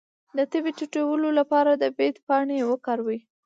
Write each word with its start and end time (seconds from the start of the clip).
د 0.37 0.39
تبې 0.51 0.71
د 0.73 0.75
ټیټولو 0.77 1.27
لپاره 1.39 1.71
د 1.75 1.83
بید 1.97 2.15
پاڼې 2.27 2.57
وکاروئ 2.71 3.19